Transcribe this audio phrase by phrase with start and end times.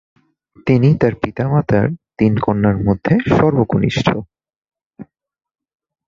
[0.67, 1.85] তিনি তার পিতামাতার
[2.17, 4.07] তিন কন্যার মধ্যে সর্বকনিষ্ঠ।